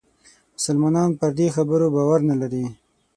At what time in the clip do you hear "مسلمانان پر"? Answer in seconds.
0.55-1.29